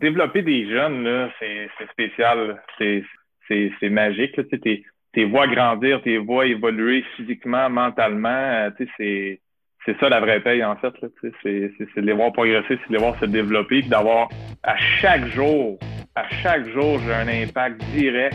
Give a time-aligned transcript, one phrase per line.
[0.00, 2.62] Développer des jeunes, c'est spécial.
[2.78, 4.38] C'est magique.
[4.50, 8.28] Tu tes vois grandir, tes vois évoluer physiquement, mentalement.
[8.28, 9.40] Euh, tu sais,
[9.86, 10.92] c'est ça la vraie paye, en fait.
[11.42, 11.50] C'est
[11.96, 14.28] de les voir progresser, c'est de les voir se développer, d'avoir
[14.62, 15.78] à chaque jour,
[16.14, 18.34] à chaque jour, j'ai un impact direct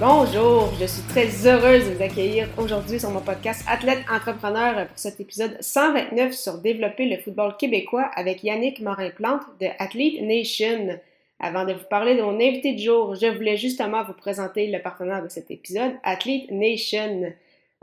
[0.00, 4.96] Bonjour, je suis très heureuse de vous accueillir aujourd'hui sur mon podcast Athlète Entrepreneur pour
[4.96, 11.00] cet épisode 129 sur développer le football québécois avec Yannick Morin-Plante de Athlete Nation.
[11.40, 14.80] Avant de vous parler de mon invité du jour, je voulais justement vous présenter le
[14.80, 17.32] partenaire de cet épisode, Athlete Nation.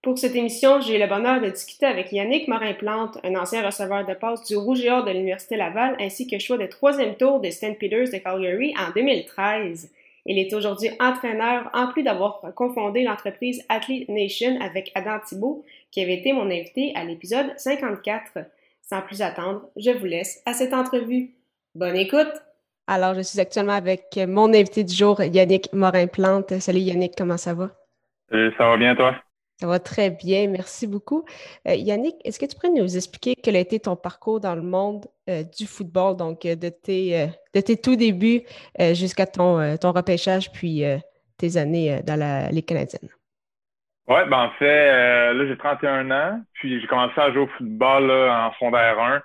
[0.00, 4.14] Pour cette émission, j'ai le bonheur de discuter avec Yannick Morin-Plante, un ancien receveur de
[4.14, 7.50] passe du Rouge et Or de l'Université Laval, ainsi que choix de troisième tour de
[7.50, 7.76] St.
[7.80, 9.90] Peters de Calgary en 2013.
[10.24, 16.00] Il est aujourd'hui entraîneur, en plus d'avoir confondé l'entreprise Athlete Nation avec Adam Thibault, qui
[16.00, 18.38] avait été mon invité à l'épisode 54.
[18.82, 21.30] Sans plus attendre, je vous laisse à cette entrevue.
[21.74, 22.32] Bonne écoute!
[22.86, 26.60] Alors, je suis actuellement avec mon invité du jour, Yannick Morin-Plante.
[26.60, 27.70] Salut Yannick, comment ça va?
[28.30, 29.16] Salut, ça va bien toi?
[29.60, 31.24] Ça va très bien, merci beaucoup.
[31.66, 34.62] Euh, Yannick, est-ce que tu pourrais nous expliquer quel a été ton parcours dans le
[34.62, 38.42] monde euh, du football, donc euh, de, tes, de tes tout débuts
[38.92, 40.84] jusqu'à ton, ton repêchage, puis
[41.36, 43.10] tes années dans la Ligue canadienne?
[44.06, 48.10] Oui, ben en fait, là, j'ai 31 ans, puis j'ai commencé à jouer au football
[48.10, 49.22] en fondère 1.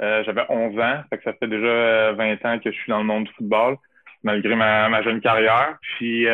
[0.00, 3.04] Euh, j'avais 11 ans, ça fait déjà 20 euh, ans que je suis dans le
[3.04, 3.76] monde du football,
[4.24, 5.78] malgré ma, jeune carrière.
[5.80, 6.26] Puis,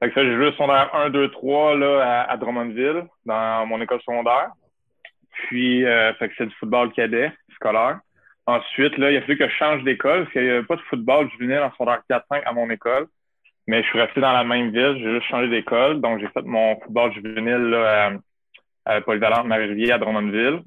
[0.00, 4.00] fait que ça, j'ai joué secondaire 1, 2, 3 là, à, Drummondville, dans mon école
[4.00, 4.50] secondaire.
[5.32, 8.00] Puis, euh, fait que c'est du football cadet, scolaire.
[8.46, 10.80] Ensuite, là, il a fallu que je change d'école, parce qu'il n'y avait pas de
[10.82, 13.08] football juvénile en secondaire 4-5 à mon école.
[13.66, 16.00] Mais je suis resté dans la même ville, j'ai juste changé d'école.
[16.00, 18.12] Donc, j'ai fait mon football juvénile là,
[18.86, 20.62] à, à Polyvalente Marie-Rivière à Drummondville.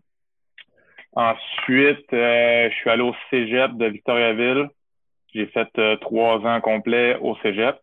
[1.16, 4.70] Ensuite, euh, je suis allé au cégep de Victoriaville.
[5.34, 7.76] J'ai fait euh, trois ans complets au cégep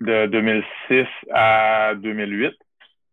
[0.00, 2.54] de 2006 à 2008.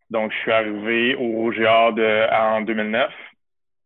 [0.10, 3.12] Donc, je suis arrivé au Rouge de, en 2009.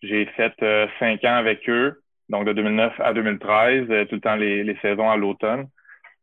[0.01, 4.35] J'ai fait euh, cinq ans avec eux, donc de 2009 à 2013, tout le temps
[4.35, 5.67] les, les saisons à l'automne.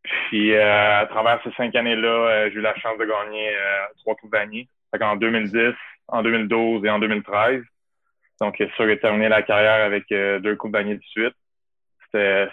[0.02, 3.84] Puis euh, à travers ces cinq années-là, euh, j'ai eu la chance de gagner euh,
[3.98, 4.68] trois Coupes d'année.
[5.00, 5.74] En 2010,
[6.08, 7.62] en 2012 et en 2013.
[8.40, 11.34] Donc, c'est sûr que j'ai terminé la carrière avec deux Coupes d'année de suite.
[12.04, 12.48] C'était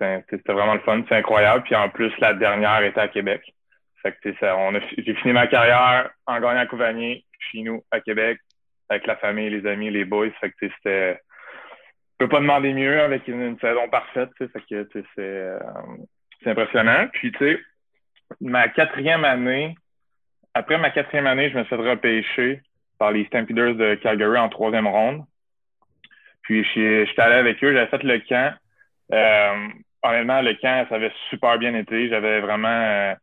[0.00, 1.62] vraiment le fun, c'est incroyable.
[1.64, 3.42] Puis en plus, la dernière était à Québec.
[4.02, 7.82] Fait que ça, on a, j'ai fini ma carrière en gagnant Coupe d'année chez nous
[7.90, 8.38] à Québec
[8.90, 10.30] avec la famille, les amis, les boys.
[10.40, 11.18] Fait que c'était
[12.18, 15.58] peux pas demander mieux avec une, saison parfaite, sais, que c'est euh,
[16.42, 17.08] c'est impressionnant.
[17.12, 17.60] Puis tu sais,
[18.40, 19.74] ma quatrième année,
[20.54, 22.62] après ma quatrième année, je me suis fait repêcher
[22.98, 25.24] par les Stampeders de Calgary en troisième ronde.
[26.42, 28.54] Puis j'étais allé avec eux, j'avais fait le camp.
[29.14, 29.68] Euh,
[30.02, 32.08] honnêtement, le camp, ça avait super bien été.
[32.08, 33.14] J'avais vraiment euh,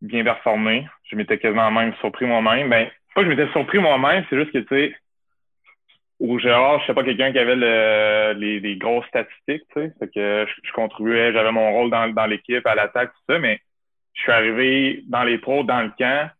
[0.00, 0.86] bien performé.
[1.04, 2.70] Je m'étais quasiment même surpris moi-même.
[2.70, 4.94] Ben, pas que je m'étais surpris moi-même, c'est juste que tu sais,
[6.20, 9.92] au Gérard, je sais pas quelqu'un qui avait le, les, grosses statistiques, tu sais.
[9.98, 13.60] Fait que je, contribuais, j'avais mon rôle dans, l'équipe, à l'attaque, tout ça, mais
[14.14, 16.30] je suis arrivé dans les pros, dans le camp,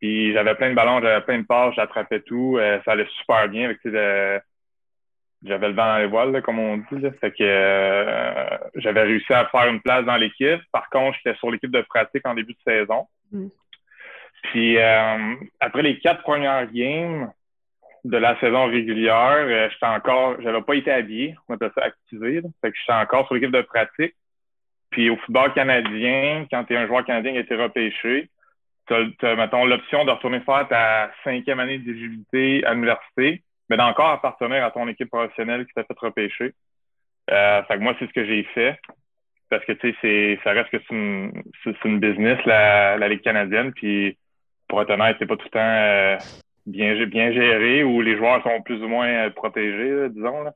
[0.00, 3.48] puis j'avais plein de ballons, j'avais plein de passes, j'attrapais tout, euh, ça allait super
[3.48, 3.64] bien.
[3.64, 3.78] Avec,
[5.44, 7.00] j'avais le vent dans les voiles, comme on dit.
[7.00, 7.10] Là.
[7.20, 10.60] Fait que euh, j'avais réussi à faire une place dans l'équipe.
[10.72, 13.06] Par contre, j'étais sur l'équipe de pratique en début de saison.
[13.30, 13.46] Mm.
[14.44, 17.30] Puis euh, après les quatre premières games,
[18.04, 22.40] de la saison régulière, euh, j'étais encore, j'avais pas été habillé, on appelle ça activé,
[22.60, 24.14] fait que j'étais encore sur l'équipe de pratique.
[24.90, 28.30] Puis au football canadien, quand tu es un joueur canadien qui a été repêché,
[28.86, 34.10] tu as, mettons, l'option de retourner faire ta cinquième année d'éligibilité à l'université mais d'encore
[34.10, 36.54] appartenir à ton équipe professionnelle qui t'a fait repêcher.
[37.30, 38.78] Euh, fait que moi, c'est ce que j'ai fait.
[39.50, 41.42] Parce que, tu sais, ça reste que c'est une,
[41.84, 43.72] une business, la, la Ligue canadienne.
[43.72, 44.16] Puis,
[44.68, 46.18] pour être honnête, c'est pas tout le temps euh,
[46.66, 50.52] bien, bien géré ou les joueurs sont plus ou moins euh, protégés, disons, là,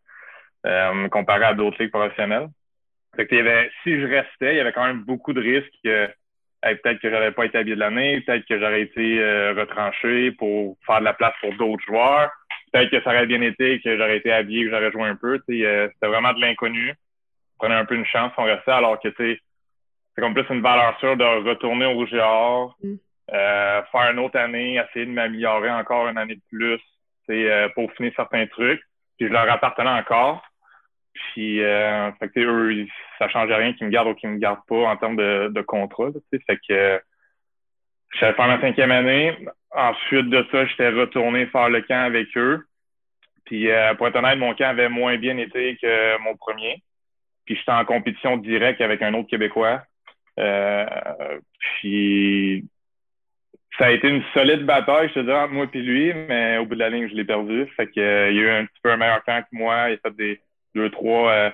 [0.67, 2.49] euh, comparé à d'autres ligues professionnelles.
[3.17, 5.73] Fait que, y avait, si je restais, il y avait quand même beaucoup de risques
[5.83, 6.09] que
[6.63, 9.19] peut-être que j'aurais pas été habillé de l'année, peut-être que j'aurais été
[9.53, 12.31] retranché pour faire de la place pour d'autres joueurs
[12.73, 15.41] peut-être que ça aurait bien été, que j'aurais été habillé, que j'aurais joué un peu.
[15.51, 16.95] Euh, c'était vraiment de l'inconnu.
[17.59, 19.39] Prenait un peu une chance, on restait, alors que c'est
[20.21, 22.95] comme plus une valeur sûre de retourner au Rouge mm.
[23.33, 26.81] euh, faire une autre année, essayer de m'améliorer encore une année de plus
[27.31, 28.83] euh, pour finir certains trucs.
[29.17, 30.43] Puis je leur appartenais encore.
[31.15, 32.87] Puis euh, fait que, eux,
[33.19, 35.61] ça changeait rien qu'ils me gardent ou qu'ils me gardent pas en termes de, de
[35.63, 36.09] contrat.
[36.31, 37.01] Fait que
[38.19, 39.37] suis faire ma cinquième année.
[39.71, 42.65] Ensuite de ça, j'étais retourné faire le camp avec eux.
[43.45, 46.83] Puis euh, pour être honnête, mon camp avait moins bien été que mon premier.
[47.45, 49.83] Puis j'étais en compétition directe avec un autre Québécois.
[50.39, 50.87] Euh,
[51.59, 52.67] puis
[53.79, 56.67] ça a été une solide bataille, je te dis, entre moi et lui, mais au
[56.67, 57.67] bout de la ligne, je l'ai perdu.
[57.77, 59.91] Fait que euh, il a eu un petit peu un meilleur camp que moi.
[59.91, 60.41] Il a fait des
[60.75, 61.53] deux, trois,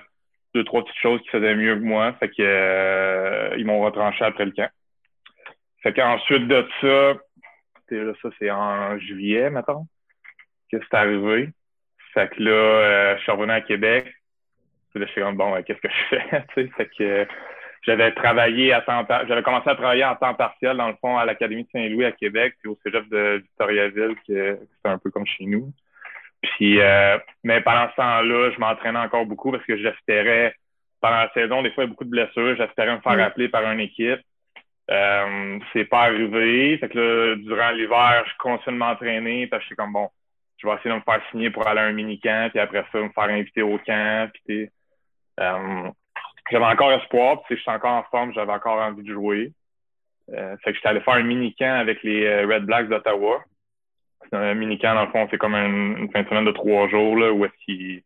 [0.53, 2.13] deux, trois petites choses qui faisaient mieux que moi.
[2.19, 4.69] Fait que ils m'ont retranché après le camp.
[5.81, 7.13] Fait qu'ensuite de ça,
[7.91, 9.87] là, ça c'est en juillet, maintenant
[10.71, 11.49] que c'est arrivé.
[12.13, 14.05] Fait que là, euh, je suis revenu à Québec.
[14.95, 16.67] Là, je suis comme, bon, qu'est-ce que je fais?
[16.77, 17.27] fait que
[17.83, 21.25] j'avais travaillé à temps j'avais commencé à travailler en temps partiel, dans le fond, à
[21.25, 25.25] l'Académie de Saint-Louis à Québec, puis au Cégep de Victoriaville, qui c'est un peu comme
[25.25, 25.71] chez nous.
[26.41, 30.55] Puis, euh, mais pendant ce temps-là, je m'entraînais encore beaucoup parce que j'espérais,
[31.01, 32.55] pendant la saison, des fois, il y a beaucoup de blessures.
[32.55, 33.21] J'espérais me faire mm.
[33.21, 34.19] appeler par une équipe.
[34.89, 36.77] Euh, c'est pas arrivé.
[36.79, 40.09] Fait que là, durant l'hiver, je continue de m'entraîner je suis comme bon,
[40.57, 42.99] je vais essayer de me faire signer pour aller à un mini-camp, puis après ça,
[42.99, 44.29] me faire inviter au camp.
[45.39, 45.91] Euh,
[46.51, 49.53] j'avais encore espoir, puis je suis encore en forme, j'avais encore envie de jouer.
[50.33, 53.43] Euh, fait que j'étais allé faire un mini-camp avec les euh, Red Blacks d'Ottawa.
[54.31, 57.31] Un mini-camp, dans le fond, c'est comme une, fin de semaine de trois jours là,
[57.31, 58.03] où est-ce qu'ils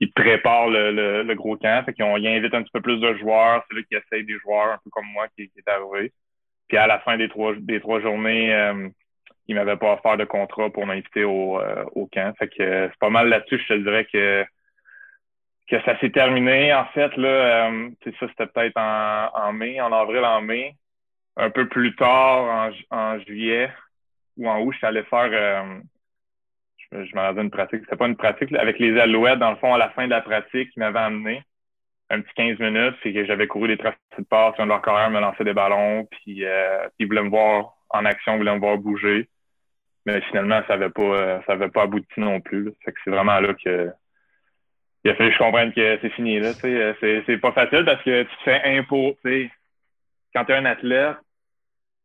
[0.00, 1.84] ils préparent le, le, gros camp.
[1.84, 3.64] Fait qu'ils ils invitent un petit peu plus de joueurs.
[3.68, 6.12] C'est là qu'ils essayent des joueurs, un peu comme moi, qui, qui est arrivé.
[6.68, 8.88] Puis à la fin des trois, des trois journées, euh,
[9.48, 12.34] ils m'avaient pas offert de contrat pour m'inviter au, euh, au camp.
[12.38, 14.44] Fait que euh, c'est pas mal là-dessus, je te dirais que
[15.68, 16.72] que ça s'est terminé.
[16.72, 17.90] En fait, là, euh,
[18.20, 20.74] ça, c'était peut-être en, en mai, en avril, en mai.
[21.36, 23.70] Un peu plus tard, en, en juillet
[24.36, 25.80] ou en août, je suis allé faire euh,
[27.04, 27.80] je, m'en avais une pratique.
[27.84, 28.52] C'était pas une pratique.
[28.54, 31.42] avec les alouettes, dans le fond, à la fin de la pratique, ils m'avaient amené
[32.10, 32.96] un petit 15 minutes.
[33.02, 34.54] C'est que j'avais couru des tracés de passe.
[34.58, 36.06] Un de leurs carrière me lançait des ballons.
[36.10, 39.28] Puis, euh, ils voulaient me voir en action, ils voulaient me voir bouger.
[40.06, 42.72] Mais finalement, ça n'avait pas, euh, ça avait pas abouti non plus.
[42.84, 43.90] Que c'est vraiment là que
[45.06, 46.40] il a fallu je comprenne que c'est fini.
[46.40, 49.16] Là, euh, c'est, c'est pas facile parce que tu te fais impôt.
[50.34, 51.16] Quand tu es un athlète,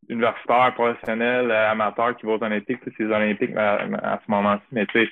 [0.09, 4.85] universitaire, professionnel, euh, amateur qui va aux Olympiques, c'est les Olympiques à, ce moment-ci, mais
[4.87, 5.11] tu sais,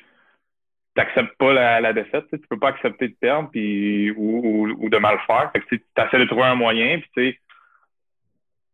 [0.97, 5.51] n'acceptes pas la, défaite, tu peux pas accepter de perdre puis, ou, de mal faire.
[5.51, 7.39] Fait que, tu essaies de trouver un moyen, puis tu sais,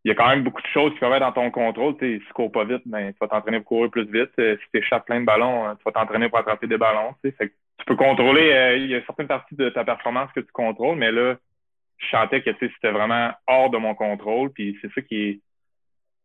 [0.04, 1.94] il y a quand même beaucoup de choses qui peuvent être dans ton contrôle.
[2.00, 4.30] Si tu cours pas vite, ben, tu vas t'entraîner pour courir plus vite.
[4.38, 7.12] Euh, si tu échappes plein de ballons, euh, tu vas t'entraîner pour attraper des ballons.
[7.22, 10.52] Fait que tu peux contrôler, il y a certaines parties de ta performance que tu
[10.52, 11.34] contrôles, mais là,
[11.98, 14.52] je sentais que c'était vraiment hors de mon contrôle.
[14.52, 15.40] Puis c'est ça qui est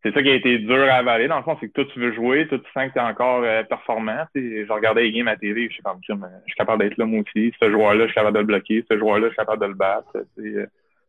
[0.03, 1.27] c'est ça qui a été dur à avaler.
[1.27, 3.01] Dans le fond, c'est que toi, tu veux jouer, toi, tu sens que tu es
[3.01, 4.25] encore euh, performant.
[4.33, 7.21] Je regardais les games à TV, je suis comme, je suis capable d'être là, moi
[7.21, 7.53] aussi.
[7.61, 8.83] Ce joueur-là, je suis capable de le bloquer.
[8.89, 10.17] Ce joueur-là, je suis capable de le battre.
[10.39, 10.65] Euh,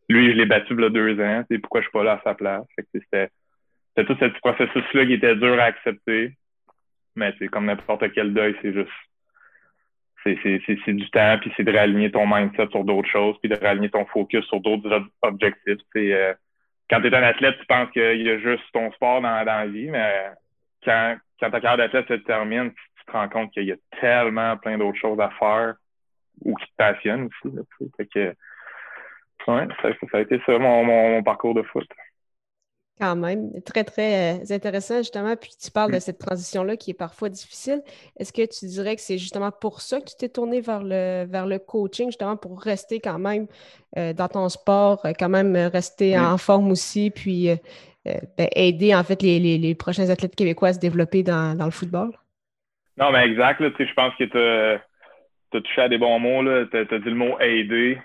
[0.09, 1.43] lui, je l'ai battu il y deux ans.
[1.61, 2.65] Pourquoi je suis pas là à sa place?
[2.77, 3.29] C'était
[4.05, 6.33] tout ce processus-là qui était dur à accepter.
[7.15, 8.89] Mais c'est comme n'importe quel deuil, c'est juste
[10.23, 13.89] c'est du temps, puis c'est de réaligner ton mindset sur d'autres choses, puis de réaligner
[13.89, 15.79] ton focus sur d'autres objectifs.
[15.97, 16.33] Euh,
[16.93, 19.65] quand tu es un athlète, tu penses qu'il y a juste ton sport dans, la
[19.65, 20.29] vie, mais
[20.85, 24.55] quand, quand ta carrière d'athlète se termine, tu, te rends compte qu'il y a tellement
[24.57, 25.73] plein d'autres choses à faire
[26.45, 27.55] ou qui te passionnent aussi.
[27.97, 28.35] fait que,
[29.47, 31.87] ouais, ça, a été ça mon parcours de foot.
[33.03, 35.35] Quand même, très, très euh, intéressant, justement.
[35.35, 37.81] Puis tu parles de cette transition-là qui est parfois difficile.
[38.17, 41.25] Est-ce que tu dirais que c'est justement pour ça que tu t'es tourné vers le,
[41.25, 43.47] vers le coaching, justement pour rester quand même
[43.97, 47.49] euh, dans ton sport, euh, quand même rester en forme aussi, puis
[48.05, 52.11] ben, aider en fait les, prochains athlètes québécois à se développer dans, le football?
[52.95, 53.61] Non, mais exact.
[53.61, 56.41] je pense que tu as, touché à des bons mots.
[56.71, 57.99] Tu as, dit le mot aider,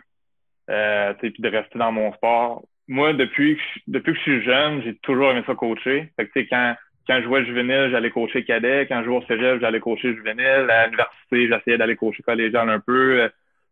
[0.67, 4.83] puis de rester dans mon sport moi, depuis que, je, depuis que je suis jeune,
[4.83, 6.11] j'ai toujours aimé ça coacher.
[6.16, 6.75] Fait que, quand
[7.09, 8.87] quand je jouais juvénile, j'allais coacher cadet.
[8.87, 10.66] Quand je jouais au cégep, j'allais coacher juvénile.
[10.68, 13.23] À l'université, j'essayais d'aller coacher collégial un peu.
[13.23, 13.28] Euh,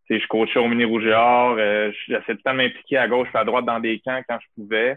[0.08, 3.36] je coachais au mini rouge euh, J'essayais tout le temps de m'impliquer à gauche et
[3.36, 4.96] à droite dans des camps quand je pouvais.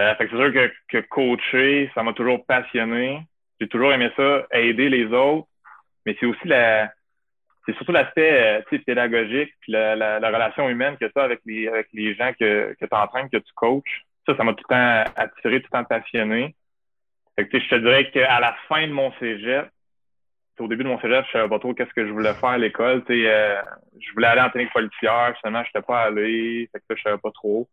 [0.00, 3.20] Euh, fait que c'est sûr que, que coacher, ça m'a toujours passionné.
[3.60, 5.46] J'ai toujours aimé ça, aider les autres.
[6.04, 6.90] Mais c'est aussi la,
[7.66, 11.88] c'est surtout l'aspect euh, pédagogique, la, la, la, relation humaine que ça avec les, avec
[11.92, 14.04] les gens que, que tu entraînes, que tu coaches.
[14.26, 16.54] Ça, ça m'a tout le temps attiré, tout le temps passionné.
[17.36, 19.68] Fait que, je te dirais qu'à la fin de mon cégep,
[20.60, 22.58] au début de mon cégep, je savais pas trop qu'est-ce que je voulais faire à
[22.58, 23.02] l'école.
[23.10, 23.62] Euh,
[23.98, 26.68] je voulais aller en technique policière, finalement, je n'étais pas allé.
[26.70, 27.68] Fait que là, je savais pas trop.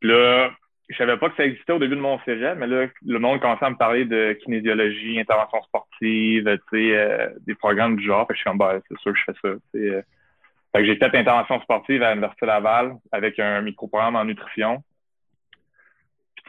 [0.00, 0.50] Puis là,
[0.88, 3.40] je savais pas que ça existait au début de mon cégep, mais là, le monde
[3.40, 8.26] commençait à me parler de kinésiologie, intervention sportive, tu sais, euh, des programmes du genre.
[8.26, 9.48] Fait que je suis comme, bah, c'est sûr que je fais ça.
[9.76, 10.02] Euh.
[10.72, 14.82] Fait que j'ai fait intervention sportive à l'Université Laval avec un micro-programme en nutrition.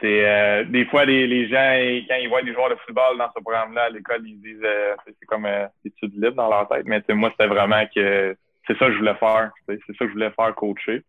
[0.00, 1.76] C'est euh, des fois les, les, gens
[2.08, 4.66] quand ils voient des joueurs de football dans ce programme-là à l'école, ils disent
[5.04, 6.86] c'est comme euh, études libres dans leur tête.
[6.86, 8.34] Mais moi, c'était vraiment que
[8.66, 9.50] c'est ça que je voulais faire.
[9.66, 11.02] C'est ça que je voulais faire coacher.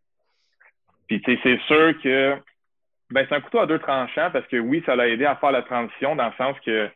[1.08, 2.36] Puis c'est sûr que
[3.12, 5.52] ben, c'est un couteau à deux tranchants parce que oui, ça l'a aidé à faire
[5.52, 6.90] la transition dans le sens que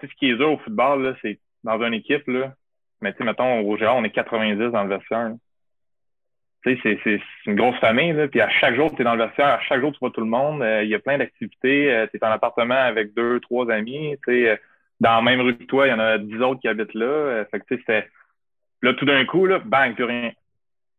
[0.00, 2.52] ce qui est dur au football, c'est dans une équipe, là,
[3.00, 5.32] mais tu sais, mettons, au Gérard, on est 90 dans le vestiaire.
[6.64, 9.24] Tu sais, c'est une grosse famille, là, puis à chaque jour, tu es dans le
[9.24, 10.62] vestiaire, à chaque jour, tu vois tout le monde.
[10.62, 11.92] Euh, il y a plein d'activités.
[11.92, 14.16] Euh, tu es en appartement avec deux, trois amis.
[14.26, 14.56] Tu sais, euh,
[15.00, 17.44] dans la même rue que toi, il y en a dix autres qui habitent là.
[17.50, 18.08] fait que, tu sais, c'était...
[18.80, 20.30] Là, tout d'un coup, là, bang, plus rien.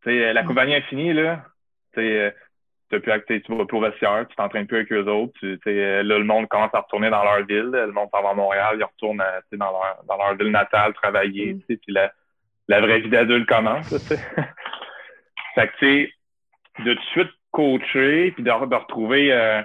[0.03, 0.47] Tu sais, la mm.
[0.47, 1.43] compagnie est finie, là.
[1.93, 2.35] Tu sais,
[2.89, 5.33] tu vas plus au vestiaire, tu t'entraînes plus avec eux autres.
[5.39, 7.69] Tu, là, le monde commence à retourner dans leur ville.
[7.71, 9.23] Le monde s'en va à Montréal, ils retournent
[9.53, 11.53] dans, leur, dans leur ville natale travailler.
[11.53, 11.61] Mm.
[11.67, 12.11] Puis la,
[12.67, 13.89] la vraie vie d'adulte commence.
[15.55, 16.13] fait que, tu sais,
[16.83, 19.61] de tout de suite coacher, puis de, de retrouver euh,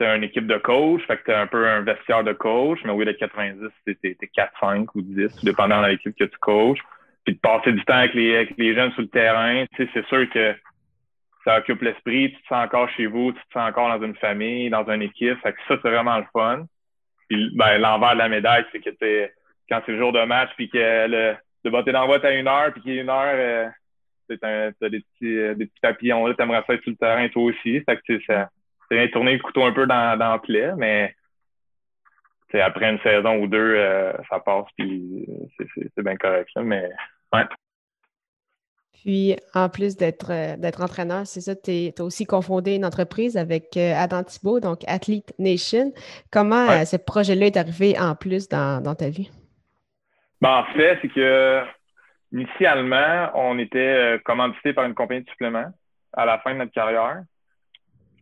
[0.00, 3.04] une équipe de coach, fait que t'as un peu un vestiaire de coach, mais oui,
[3.04, 6.80] de 90, t'es 4, 5 ou 10, tout dépendant de l'équipe que tu coaches.
[7.24, 9.90] Puis de passer du temps avec les, avec les jeunes sur le terrain, tu sais,
[9.94, 10.54] c'est sûr que
[11.46, 14.16] ça occupe l'esprit, tu te sens encore chez vous, tu te sens encore dans une
[14.16, 15.38] famille, dans une équipe.
[15.42, 16.64] Fait que ça, c'est vraiment le fun.
[17.28, 19.32] Puis ben, l'envers de la médaille, c'est que t'es,
[19.68, 22.72] quand c'est le jour de match, puis que le, de botter dans à une heure,
[22.72, 23.70] puis qu'il y a une heure,
[24.28, 27.44] euh, t'as des petits, euh, des petits papillons là, t'aimerais faire sur le terrain toi
[27.44, 27.80] aussi.
[27.80, 28.50] Fait que ça,
[28.90, 31.14] c'est tourner le couteau un peu dans, dans le plaie, mais
[32.54, 35.26] après une saison ou deux, euh, ça passe, puis
[35.94, 36.48] c'est bien correct.
[36.56, 36.88] Là, mais
[37.32, 37.44] ouais.
[39.02, 43.36] Puis, en plus d'être euh, d'être entraîneur, c'est ça, tu as aussi confondé une entreprise
[43.36, 45.92] avec euh, Adam Thibault, donc Athlete Nation.
[46.32, 49.30] Comment euh, ce projet-là est arrivé en plus dans, ta vie?
[50.40, 51.62] Ben, en fait, c'est que
[52.32, 55.70] initialement, on était commandité par une compagnie de suppléments
[56.12, 57.22] à la fin de notre carrière.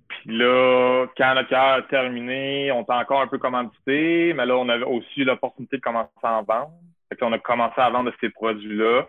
[0.09, 4.57] Puis là, quand notre carrière a terminé, on était encore un peu commandité, mais là,
[4.57, 6.73] on avait aussi l'opportunité de commencer à en vendre.
[7.09, 9.07] Fait qu'on a commencé à vendre ces produits-là.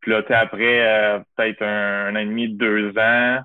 [0.00, 3.40] Puis là, après euh, peut-être un, an et demi, deux ans,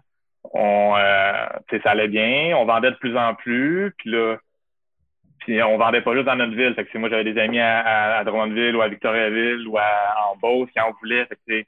[0.53, 1.47] on, euh,
[1.83, 2.55] ça allait bien.
[2.57, 3.93] On vendait de plus en plus.
[3.97, 4.37] Puis là,
[5.39, 6.73] puis on vendait pas juste dans notre ville.
[6.75, 10.37] Fait que moi, j'avais des amis à, à, Drummondville ou à Victoriaville ou à, en
[10.37, 11.25] Beauce qui en voulaient.
[11.25, 11.65] Fait que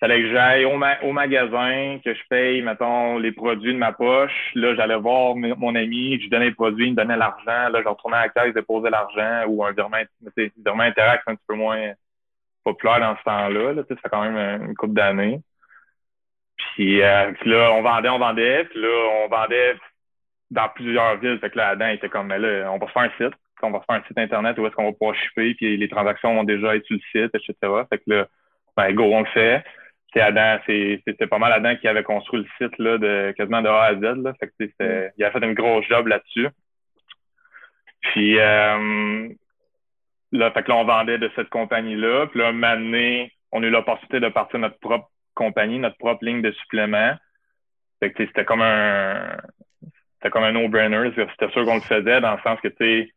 [0.00, 4.50] fallait que j'aille au, au, magasin, que je paye, mettons, les produits de ma poche.
[4.54, 7.68] Là, j'allais voir mon ami, je lui donnais les produits, il me donnait l'argent.
[7.68, 9.98] Là, je retournais à la caisse, déposais l'argent ou un virement,
[10.56, 11.92] virement interact un petit peu moins
[12.64, 13.72] populaire dans ce temps-là.
[13.72, 15.40] Là, ça fait quand même une couple d'années.
[16.56, 18.64] Puis, euh, puis, là, on vendait, on vendait.
[18.64, 18.88] Puis là,
[19.24, 19.76] on vendait
[20.50, 21.38] dans plusieurs villes.
[21.40, 23.34] Fait que là, Adam était comme, mais là, on va faire un site.
[23.62, 25.54] On va faire un site Internet où est-ce qu'on va pouvoir shipper.
[25.54, 27.54] Puis les transactions vont déjà être sur le site, etc.
[27.90, 28.26] Fait que là,
[28.76, 29.64] ben, go, on le fait.
[30.12, 33.68] C'est Adam, c'était pas mal Adam qui avait construit le site là, de quasiment de
[33.68, 34.00] A à Z.
[34.00, 34.32] Là.
[34.40, 36.48] Fait que, il a fait une grosse job là-dessus.
[38.00, 39.28] Puis euh,
[40.32, 42.26] Là, fait que là, on vendait de cette compagnie-là.
[42.28, 46.42] Puis là, donné, on a eu l'opportunité de partir notre propre compagnie, notre propre ligne
[46.42, 47.14] de suppléments.
[48.00, 49.36] Fait que c'était comme un
[50.20, 51.10] c'était comme un no-brainer.
[51.16, 53.12] C'était sûr qu'on le faisait dans le sens que tu sais,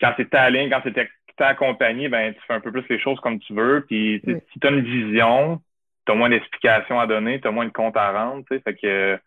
[0.00, 3.00] quand c'est ta ligne, quand c'est ta compagnie, ben tu fais un peu plus les
[3.00, 3.84] choses comme tu veux.
[3.86, 5.60] Puis si tu as une vision,
[6.06, 8.44] tu as moins d'explications à donner, tu as moins de comptes à rendre.
[8.48, 9.18] Fait que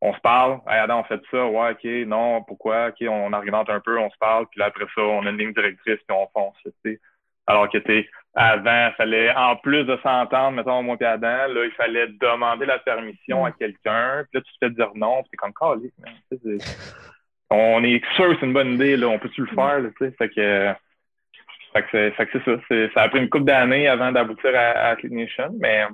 [0.00, 3.70] on se parle, hey Adam, on fait ça, ouais, ok, non, pourquoi, ok, on argumente
[3.70, 6.16] un peu, on se parle, puis là, après ça, on a une ligne directrice, puis
[6.16, 7.00] on fonce, tu sais.
[7.46, 11.64] Alors que, tu avant, il fallait, en plus de s'entendre, mettons, moi et Adam, là,
[11.64, 15.30] il fallait demander la permission à quelqu'un, puis là, tu te fais dire non, puis
[15.30, 15.90] t'es comme, calé,
[17.48, 20.10] on est sûr que c'est une bonne idée, là, on peut-tu le faire, tu sais,
[20.18, 20.74] fait que,
[21.72, 25.54] fait que c'est ça, ça a pris une couple d'années avant d'aboutir à, à Nation,
[25.58, 25.86] mais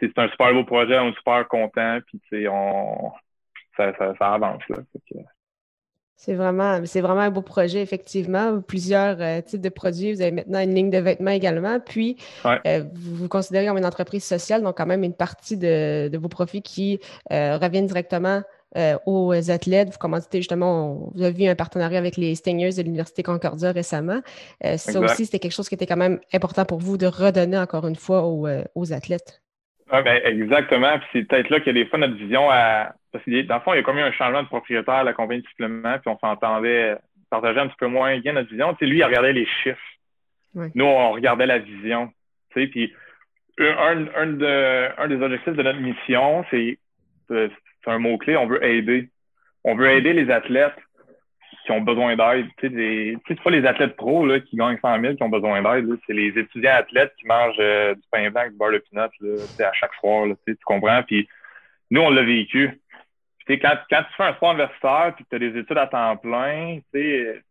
[0.00, 3.12] c'est un super beau projet, on est super content, puis on,
[3.76, 4.62] ça, ça, avance.
[4.68, 4.78] Là,
[6.16, 8.60] C'est vraiment, c'est vraiment un beau projet, effectivement.
[8.60, 10.12] Plusieurs euh, types de produits.
[10.12, 11.80] Vous avez maintenant une ligne de vêtements également.
[11.80, 16.10] Puis, euh, vous vous considérez comme une entreprise sociale, donc quand même une partie de,
[16.18, 17.00] vos profits qui
[17.32, 18.42] euh, reviennent directement
[19.04, 19.90] aux athlètes.
[19.90, 24.20] Vous commanditez justement, vous avez vu un partenariat avec les Stingers de l'Université Concordia récemment.
[24.76, 27.88] ça aussi, c'était quelque chose qui était quand même important pour vous de redonner encore
[27.88, 29.39] une fois aux, athlètes.
[29.92, 30.98] Oui, ben, exactement.
[30.98, 33.56] Puis c'est peut-être là qu'il y a des fois notre vision à, parce que dans
[33.56, 35.48] le fond, il y a comme eu un changement de propriétaire à la compagnie de
[35.48, 36.96] suppléments, puis on s'entendait
[37.30, 38.72] partager un petit peu moins bien notre vision.
[38.74, 39.78] Tu sais, lui, il regardait les chiffres.
[40.54, 42.12] Nous, on regardait la vision.
[42.52, 42.92] Tu sais, puis
[43.58, 46.78] un, un, de, un des objectifs de notre mission, c'est
[47.28, 47.50] c'est
[47.86, 49.08] un mot-clé, on veut aider.
[49.62, 50.74] On veut aider les athlètes
[51.70, 52.46] qui ont besoin d'aide.
[52.58, 55.62] Tu sais, c'est pas les athlètes pros là, qui gagnent 100 000 qui ont besoin
[55.62, 55.86] d'aide.
[56.06, 59.68] C'est les étudiants athlètes qui mangent euh, du pain blanc, du beurre de pinot là,
[59.68, 60.26] à chaque soir.
[60.46, 61.02] Tu, comprends?
[61.04, 61.28] Puis
[61.90, 62.80] nous, on l'a vécu
[63.48, 66.16] quand, quand tu fais un sport universitaire et que tu as des études à temps
[66.16, 67.42] plein, il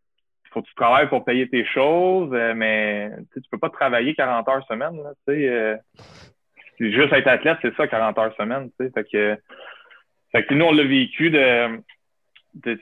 [0.50, 4.48] faut que tu travailles pour payer tes choses, euh, mais tu peux pas travailler 40
[4.48, 4.98] heures semaine.
[5.28, 5.76] Euh,
[6.78, 8.70] juste être athlète, c'est ça, 40 heures semaine.
[8.78, 11.80] Fait que nous, on l'a vécu de,
[12.54, 12.78] de,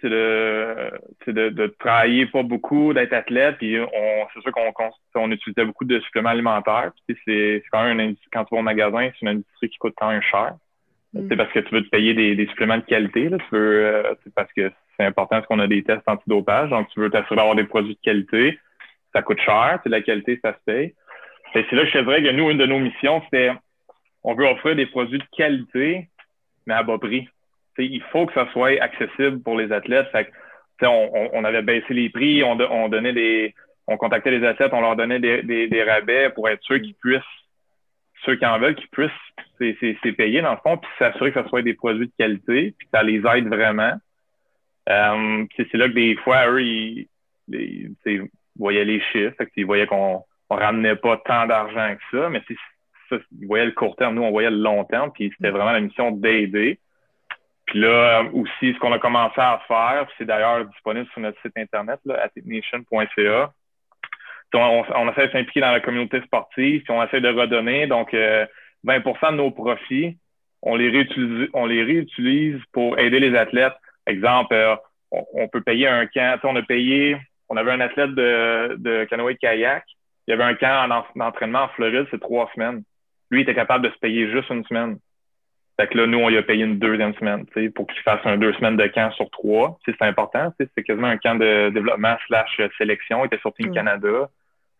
[1.27, 4.73] de, de, travailler pas beaucoup, d'être athlète, puis on, c'est sûr qu'on
[5.15, 6.93] on utilisait beaucoup de suppléments alimentaires.
[7.27, 10.23] C'est quand même quand tu vas au magasin, c'est une industrie qui coûte quand même
[10.23, 10.55] cher.
[11.15, 11.37] C'est mm.
[11.37, 13.29] parce que tu veux te payer des, suppléments de qualité.
[13.29, 13.39] Là.
[13.39, 16.71] Tu veux, euh, parce que c'est important parce qu'on a des tests antidopage.
[16.71, 18.59] Donc, tu veux t'assurer d'avoir des produits de qualité.
[19.15, 19.81] Ça coûte cher.
[19.83, 20.95] C'est la qualité, ça se paye.
[21.53, 23.53] C'est là que je dirais que nous, une de nos missions, c'était
[24.23, 26.09] on veut offrir des produits de qualité,
[26.67, 27.29] mais à bas prix.
[27.85, 30.09] Il faut que ça soit accessible pour les athlètes.
[30.13, 30.29] Fait
[30.83, 33.55] on, on, avait baissé les prix, on, on donnait des.
[33.87, 36.95] On contactait les athlètes, on leur donnait des, des, des rabais pour être sûr qu'ils
[36.95, 37.23] puissent
[38.25, 39.11] ceux qui en veulent qui puissent
[39.59, 42.87] c'est payer dans le fond, puis s'assurer que ce soit des produits de qualité, puis
[42.87, 43.95] que ça les aide vraiment.
[44.89, 47.09] Euh, c'est là que des fois, eux, ils,
[48.57, 52.43] voyaient les chiffres, ils voyaient qu'on on ramenait pas tant d'argent que ça, mais
[53.11, 55.73] ça, ils voyaient le court terme, nous, on voyait le long terme, puis c'était vraiment
[55.73, 56.79] la mission d'aider.
[57.69, 61.57] Puis là, aussi, ce qu'on a commencé à faire, c'est d'ailleurs disponible sur notre site
[61.57, 63.53] internet, là, atnation.ca,
[64.55, 67.87] on, on, essaie de s'impliquer dans la communauté sportive, puis on essaie de redonner.
[67.87, 70.17] Donc, 20% euh, de nos profits,
[70.63, 73.77] on les réutilise, on les réutilise pour aider les athlètes.
[74.07, 74.75] Exemple, euh,
[75.11, 76.41] on, peut payer un camp.
[76.45, 77.19] On a payé,
[77.51, 79.85] on avait un athlète de, de canoë de kayak.
[80.27, 82.83] Il y avait un camp d'entraînement en Floride, c'est trois semaines.
[83.31, 84.99] Lui, il était capable de se payer juste une semaine.
[85.81, 88.37] Fait que là, nous, on lui a payé une deuxième semaine, pour qu'il fasse un
[88.37, 89.79] deux semaines de camp sur trois.
[89.85, 93.25] C'est important, c'est quasiment un camp de développement slash sélection.
[93.25, 93.75] Il était sur Team mm.
[93.75, 94.29] Canada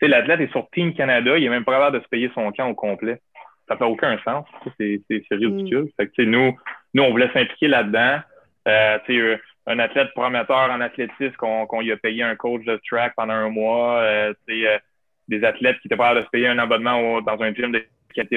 [0.07, 2.69] l'athlète est sur Team Canada, il est même pas capable de se payer son camp
[2.69, 3.21] au complet.
[3.67, 4.47] Ça fait aucun sens.
[4.79, 5.85] C'est ridicule.
[5.85, 5.89] Mm.
[5.97, 6.57] Fait que, nous,
[6.95, 8.21] nous, on voulait s'impliquer là-dedans.
[8.69, 13.35] Euh, un athlète prometteur en athlétisme qu'on lui a payé un coach de track pendant
[13.35, 14.01] un mois.
[14.01, 14.79] Euh, euh,
[15.27, 17.85] des athlètes qui étaient pas capables de se payer un abonnement dans un gym de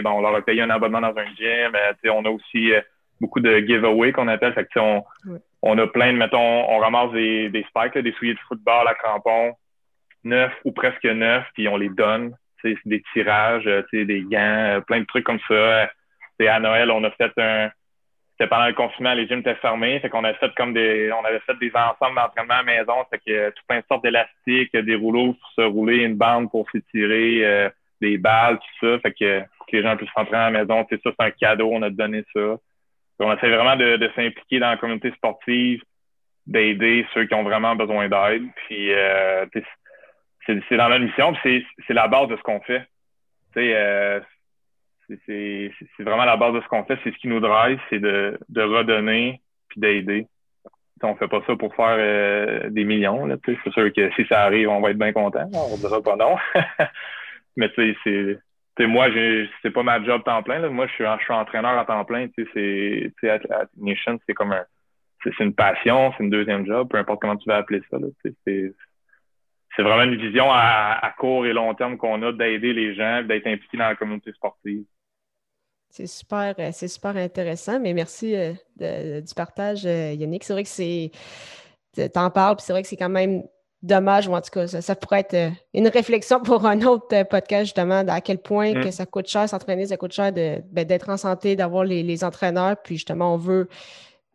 [0.02, 1.72] Bon, on leur a payé un abonnement dans un gym.
[2.06, 2.72] on a aussi
[3.20, 4.54] beaucoup de giveaways qu'on appelle.
[4.54, 5.04] Fait que, on,
[5.62, 8.96] on a plein de, mettons, on ramasse des, des spikes, des souliers de football à
[8.96, 9.54] crampons
[10.24, 12.36] neuf ou presque neuf, puis on les donne.
[12.62, 15.90] C'est des tirages, euh, des gants, euh, plein de trucs comme ça.
[16.40, 17.70] À Noël, on a fait un.
[18.32, 20.00] C'était pendant le confinement, les gyms étaient fermés.
[20.00, 21.12] Fait qu'on a fait comme des.
[21.12, 22.94] On avait fait des ensembles d'entraînement à la maison.
[23.12, 26.68] Fait que tout plein de sortes d'élastiques, des rouleaux pour se rouler, une bande pour
[26.72, 27.70] s'étirer, euh,
[28.02, 29.00] des balles, tout ça.
[29.00, 30.86] Fait que, que les gens puissent rentrer à la maison.
[30.90, 32.58] C'est ça, c'est un cadeau, on a donné ça.
[33.20, 35.82] on essaie vraiment de, de s'impliquer dans la communauté sportive,
[36.48, 38.44] d'aider ceux qui ont vraiment besoin d'aide.
[38.68, 39.46] Puis euh,
[40.46, 42.86] c'est dans notre mission, c'est la base de ce qu'on fait.
[43.58, 44.20] Euh,
[45.26, 48.40] c'est vraiment la base de ce qu'on fait, c'est ce qui nous drive, c'est de,
[48.50, 50.28] de redonner puis d'aider.
[51.04, 53.28] On fait pas ça pour faire euh, des millions.
[53.46, 55.50] C'est sûr que si ça arrive, on va être bien content.
[55.54, 56.36] On dira pas non.
[57.56, 58.40] Mais tu sais,
[58.78, 59.08] c'est moi,
[59.62, 60.68] c'est pas ma job temps plein.
[60.70, 62.28] Moi, je suis, je suis entraîneur à temps plein.
[62.54, 63.12] C'est
[63.78, 64.66] Nation, c'est comme un
[65.24, 67.98] c'est une passion, c'est une deuxième job, peu importe comment tu vas appeler ça.
[68.24, 68.74] C'est
[69.76, 73.48] c'est vraiment une vision à, court et long terme qu'on a d'aider les gens, d'être
[73.48, 74.84] impliqués dans la communauté sportive.
[75.90, 80.44] C'est super, euh, c'est super intéressant, mais merci euh, du partage, euh, Yannick.
[80.44, 81.12] C'est vrai que c'est.
[82.14, 83.44] T'en parles, puis c'est vrai que c'est quand même
[83.84, 88.04] dommage, ou en tout cas, ça, pourrait être une réflexion pour un autre podcast, justement,
[88.08, 88.84] à quel point mm.
[88.84, 92.24] que ça coûte cher s'entraîner, ça coûte cher ben, d'être en santé, d'avoir les, les,
[92.24, 93.68] entraîneurs, puis justement, on veut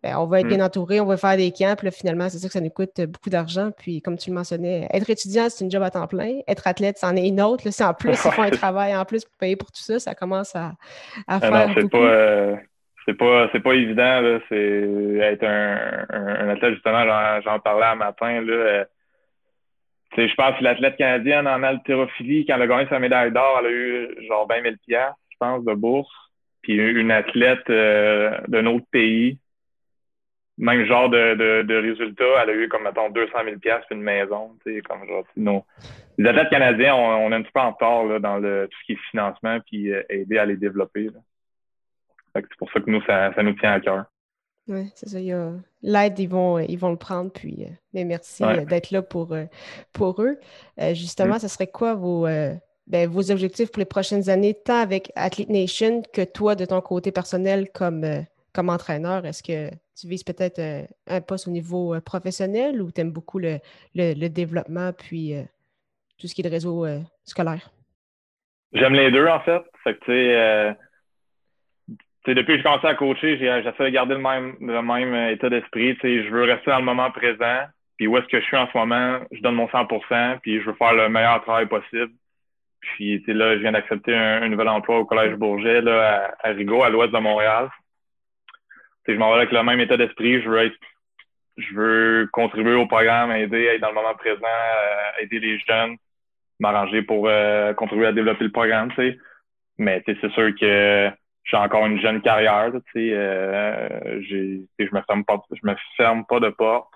[0.02, 0.62] ben, on être bien mm.
[0.62, 1.74] entouré, on va faire des camps.
[1.76, 3.70] Puis là, finalement, c'est ça que ça nous coûte beaucoup d'argent.
[3.76, 6.40] Puis, comme tu le mentionnais, être étudiant, c'est une job à temps plein.
[6.46, 7.64] Être athlète, c'en est une autre.
[7.70, 9.98] C'est en plus, ils font un travail en plus pour payer pour tout ça.
[9.98, 10.74] Ça commence à,
[11.26, 11.70] à ah faire.
[11.74, 12.56] c'est pas, euh,
[13.06, 17.04] c'est pas c'est pas évident là c'est être un, un, athlète justement
[17.44, 18.84] j'en parlais un matin là euh,
[20.16, 23.66] je pense que l'athlète canadienne en haltérophilie quand elle a gagné sa médaille d'or elle
[23.66, 26.12] a eu genre 20 000 pièces je pense de bourse
[26.62, 29.38] puis une athlète euh, d'un autre pays
[30.58, 34.02] même genre de, de, résultats elle a eu comme mettons 200 000 pièces puis une
[34.02, 35.64] maison tu sais comme genre non
[36.18, 38.78] les athlètes canadiens on, on est un petit peu en retard là, dans le tout
[38.80, 41.10] ce qui est financement puis euh, aider à les développer.
[42.42, 44.04] C'est pour ça que nous, ça, nous tient à cœur.
[44.68, 45.18] Oui, c'est ça.
[45.82, 47.30] L'aide, ils vont, ils vont le prendre.
[47.30, 49.44] Puis, euh, mais merci euh, d'être là pour, euh,
[49.92, 50.38] pour eux.
[50.92, 52.26] justement, ce serait quoi vos,
[52.86, 56.80] ben, vos objectifs pour les prochaines années, tant avec Athlete Nation que toi, de ton
[56.80, 58.04] côté personnel, comme,
[58.52, 59.24] comme entraîneur?
[59.24, 60.60] Est-ce que tu vises peut-être
[61.06, 63.58] un poste au niveau professionnel ou tu aimes beaucoup le,
[63.94, 65.34] le, développement puis
[66.18, 66.86] tout ce qui est de réseau
[67.24, 67.70] scolaire?
[68.72, 69.62] J'aime les deux, en fait.
[69.84, 70.76] Fait que,
[72.26, 75.14] tu sais, depuis que j'ai commencé à coacher, j'essaie de garder le même, le même
[75.14, 75.96] euh, état d'esprit.
[76.02, 77.66] Je veux rester dans le moment présent.
[77.96, 80.66] Puis où est-ce que je suis en ce moment, je donne mon 100% puis je
[80.66, 82.12] veux faire le meilleur travail possible.
[82.80, 86.90] Puis là, je viens d'accepter un, nouvel emploi au Collège Bourget là, à, Rigaud, à
[86.90, 87.70] l'ouest de Montréal.
[89.06, 90.42] je m'en vais avec le même état d'esprit.
[90.42, 90.76] Je veux être
[91.56, 95.96] je veux contribuer au programme, aider, être dans le moment présent, euh, aider les jeunes,
[96.58, 99.18] m'arranger pour euh, contribuer à développer le programme, tu sais.
[99.78, 101.10] Mais c'est sûr que
[101.46, 106.24] j'ai encore une jeune carrière, tu sais, euh, je me ferme pas, je me ferme
[106.26, 106.92] pas de porte.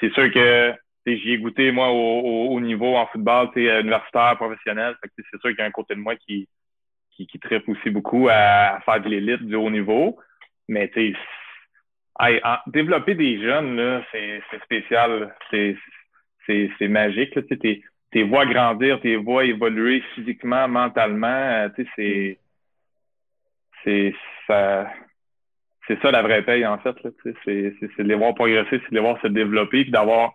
[0.00, 0.74] C'est sûr que
[1.06, 4.96] j'y ai goûté moi au, au, niveau en football, tu sais, universitaire, professionnel.
[5.02, 6.48] c'est sûr qu'il y a un côté de moi qui
[7.16, 10.18] qui, qui aussi beaucoup à, faire de l'élite du haut niveau.
[10.68, 11.14] Mais tu
[12.20, 15.76] sais, développer des jeunes là, c'est spécial, c'est
[16.46, 17.34] c'est magique.
[17.34, 22.38] Tu sais, tes vois grandir, tes vois évoluer physiquement, mentalement, euh, tu sais, c'est
[23.84, 24.14] c'est
[24.46, 24.90] ça
[25.86, 26.96] c'est ça la vraie paye en fait
[27.44, 30.32] c'est de les voir progresser c'est de les voir se développer puis d'avoir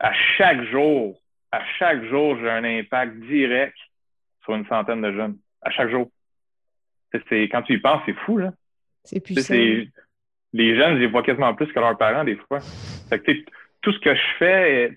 [0.00, 1.18] à chaque jour
[1.52, 3.76] à chaque jour j'ai un impact direct
[4.48, 5.36] sur une centaine de jeunes.
[5.62, 6.08] À chaque jour.
[7.28, 8.52] C'est quand tu y penses c'est fou là.
[9.04, 9.54] C'est puissant.
[9.54, 12.60] les jeunes ils voient quasiment plus que leurs parents des fois.
[13.08, 13.32] Fait que,
[13.82, 14.94] tout ce que je fais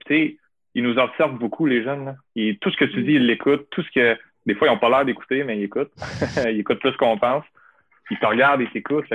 [0.74, 2.16] ils nous observent beaucoup les jeunes là.
[2.36, 3.70] Et tout ce que tu dis ils l'écoutent.
[3.72, 5.94] Tout ce que des fois ils ont pas l'air d'écouter mais ils écoutent.
[6.46, 7.46] Ils écoutent plus qu'on pense
[8.12, 9.08] ils te regardent et t'écoutent.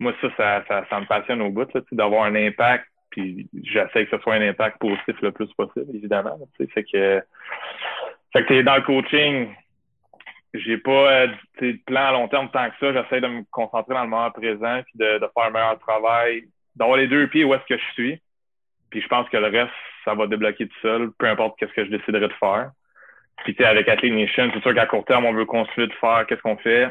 [0.00, 2.86] Moi, ça, ça, ça, me passionne au bout, d'avoir un impact.
[3.10, 6.38] Puis j'essaie que ce soit un impact positif le plus possible, évidemment.
[6.56, 7.22] Fait que,
[8.32, 9.54] fait que dans le coaching,
[10.54, 11.26] j'ai pas euh,
[11.60, 12.92] de plan à long terme tant que ça.
[12.92, 16.44] J'essaie de me concentrer dans le moment présent puis de, de faire un meilleur travail,
[16.76, 18.22] d'avoir les deux pieds où est-ce que je suis.
[18.90, 19.72] Puis je pense que le reste,
[20.04, 22.70] ça va débloquer tout seul, peu importe qu'est-ce que je déciderai de faire.
[23.44, 26.24] Puis tu avec Athlete Nation, c'est sûr qu'à court terme, on veut continuer de faire
[26.26, 26.88] qu'est-ce qu'on fait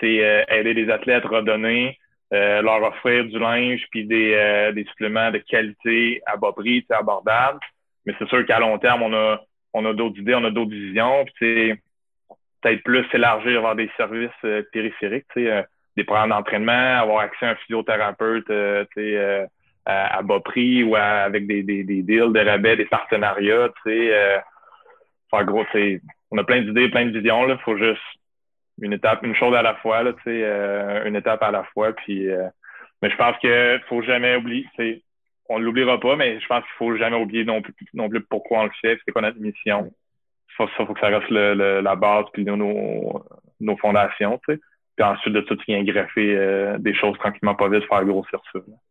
[0.00, 1.98] c'est euh, aider les athlètes, redonner,
[2.32, 6.84] euh, leur offrir du linge puis des, euh, des suppléments de qualité à bas prix,
[6.90, 7.60] abordable.
[8.04, 9.40] Mais c'est sûr qu'à long terme, on a,
[9.72, 11.24] on a d'autres idées, on a d'autres visions.
[11.34, 11.74] Puis
[12.60, 14.30] peut-être plus élargir vers des services
[14.72, 15.26] périphériques,
[15.96, 19.46] des programmes d'entraînement, avoir accès à un physiothérapeute euh,
[19.86, 23.70] à, à, bas prix ou avec des, des, des deals, des rabais, des partenariats.
[23.86, 24.38] Euh,
[25.30, 25.64] faire gros,
[26.30, 27.48] on a plein d'idées, plein de visions.
[27.48, 28.00] Il faut juste
[28.80, 31.92] une étape, une chose à la fois, là, tu euh, une étape à la fois.
[31.92, 32.46] Puis, euh,
[33.02, 34.66] mais je pense qu'il faut jamais oublier.
[35.48, 38.20] On ne l'oubliera pas, mais je pense qu'il faut jamais oublier non plus, non plus
[38.22, 39.92] pourquoi on le fait, c'est quoi notre mission.
[40.56, 43.22] Ça, faut que ça reste le, la base puis nos,
[43.60, 44.60] nos fondations, tu sais.
[44.96, 48.58] Puis ensuite de tout, vient greffer euh, des choses tranquillement pas vite, faire grossir ça.
[48.58, 48.85] Ah,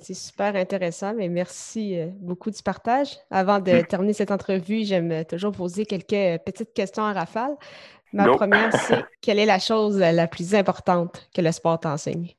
[0.00, 3.16] c'est super intéressant, mais merci beaucoup du partage.
[3.30, 7.56] Avant de terminer cette entrevue, j'aime toujours poser quelques petites questions à rafale.
[8.12, 12.34] Ma première, c'est quelle est la chose la plus importante que le sport t'enseigne?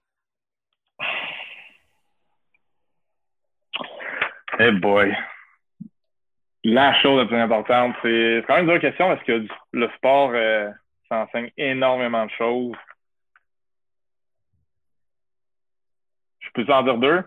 [4.58, 5.16] Hey boy.
[6.66, 10.32] La chose la plus importante, c'est quand même une dure question parce que le sport,
[10.34, 10.70] euh,
[11.08, 12.76] ça enseigne énormément de choses.
[16.56, 17.24] Je peux en dire deux?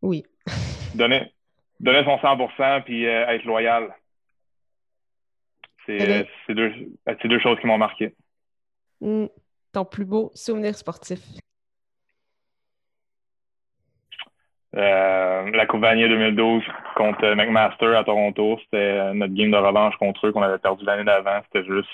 [0.00, 0.24] Oui.
[0.94, 1.32] donner,
[1.80, 3.94] donner son 100% puis euh, être loyal.
[5.86, 6.72] C'est deux,
[7.24, 8.14] deux, choses qui m'ont marqué.
[9.00, 9.26] Hmm.
[9.72, 11.20] ton plus beau souvenir sportif?
[14.74, 16.62] Euh, la Coupe Vanier 2012
[16.96, 18.58] contre McMaster à Toronto.
[18.64, 21.40] C'était notre game de revanche contre eux qu'on avait perdu l'année d'avant.
[21.44, 21.90] C'était juste.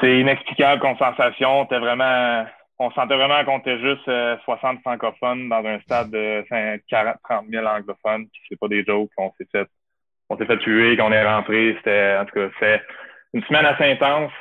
[0.00, 1.64] C'est inexplicable comme sensation.
[1.64, 2.46] C'était vraiment.
[2.78, 6.44] On sentait vraiment qu'on était juste 60 euh, francophones dans un stade de
[6.88, 8.26] 40, 30 000 anglophones.
[8.48, 9.10] C'est pas des jokes.
[9.16, 9.68] On s'est fait
[10.30, 11.74] on s'est fait tuer, qu'on est rentré.
[11.76, 12.82] C'était, en tout cas, c'est
[13.34, 14.32] une semaine assez intense,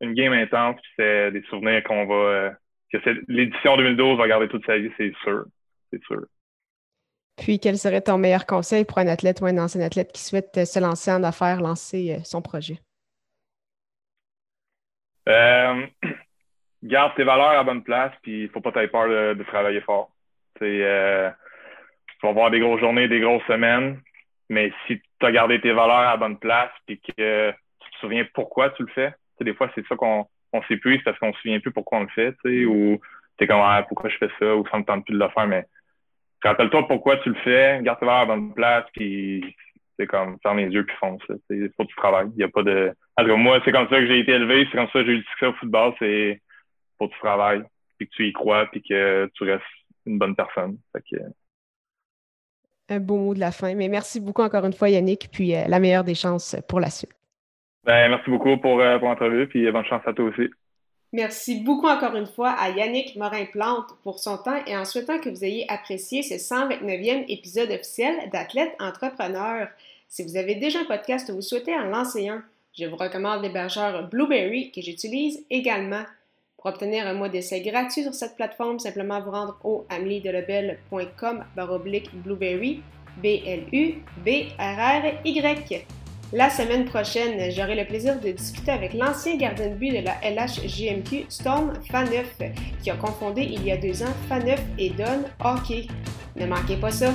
[0.00, 2.52] une game intense, puis c'est des souvenirs qu'on va,
[2.92, 5.44] que l'édition 2012 va garder toute sa vie, c'est sûr.
[5.92, 6.24] C'est sûr.
[7.36, 10.64] Puis, quel serait ton meilleur conseil pour un athlète ou un ancien athlète qui souhaite
[10.64, 12.78] se lancer en affaires, lancer son projet?
[15.28, 15.86] Euh,
[16.84, 20.10] garde tes valeurs à bonne place, puis il faut pas t'avoir peur de, travailler fort.
[20.62, 21.30] Euh,
[22.08, 24.00] tu vas avoir des grosses journées, des grosses semaines,
[24.48, 28.24] mais si tu as gardé tes valeurs à bonne place, puis que tu te souviens
[28.34, 31.58] pourquoi tu le fais, des fois, c'est ça qu'on on s'épuise parce qu'on se souvient
[31.58, 33.00] plus pourquoi on le fait, tu ou
[33.36, 35.46] t'es comme, ah, pourquoi je fais ça, ou ça me tente plus de le faire,
[35.46, 35.66] mais
[36.42, 39.56] rappelle-toi pourquoi tu le fais, garde tes valeurs à bonne place, puis
[39.98, 41.22] c'est comme ferme les yeux puis fonce.
[41.50, 42.28] Il faut que tu travailles.
[42.36, 42.92] Il y a pas de.
[43.16, 45.18] En moi, c'est comme ça que j'ai été élevé, c'est comme ça que j'ai eu
[45.18, 46.40] du succès au football, c'est
[46.98, 47.62] faut que tu travailles,
[47.98, 49.64] puis que tu y crois, puis que tu restes
[50.06, 50.78] une bonne personne.
[52.88, 53.74] Un beau mot de la fin.
[53.74, 56.90] Mais merci beaucoup encore une fois, Yannick, puis euh, la meilleure des chances pour la
[56.90, 57.14] suite.
[57.84, 60.50] Ben, merci beaucoup pour, euh, pour l'entrevue, puis bonne chance à toi aussi.
[61.12, 65.28] Merci beaucoup encore une fois à Yannick Morin-Plante pour son temps et en souhaitant que
[65.28, 69.68] vous ayez apprécié ce 129e épisode officiel d'Athlète Entrepreneur.
[70.08, 72.42] Si vous avez déjà un podcast ou vous souhaitez en lancer un,
[72.76, 76.02] je vous recommande l'hébergeur Blueberry que j'utilise également.
[76.64, 82.08] Pour obtenir un mois d'essai gratuit sur cette plateforme, simplement vous rendre au ameliedelebel.com baroblique
[82.22, 82.82] Blueberry,
[83.22, 84.06] B-L-U-B-R-R-Y.
[86.32, 90.14] La semaine prochaine, j'aurai le plaisir de discuter avec l'ancien gardien de but de la
[90.22, 92.34] LHJMQ, Storm Faneuf,
[92.82, 95.86] qui a confondé il y a deux ans Faneuf et Don Hockey.
[96.34, 97.12] Ne manquez pas ça!